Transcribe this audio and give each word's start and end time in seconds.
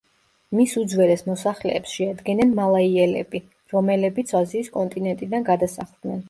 მის 0.59 0.71
უძველეს 0.83 1.21
მოსახლეებს 1.27 1.93
შეადგენენ 1.97 2.55
მალაიელები, 2.61 3.43
რომელებიც 3.75 4.35
აზიის 4.41 4.73
კონტინენტიდან 4.79 5.47
გადასახლდნენ. 5.53 6.19